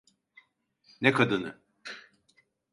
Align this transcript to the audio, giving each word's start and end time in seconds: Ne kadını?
Ne 1.01 1.13
kadını? 1.13 1.61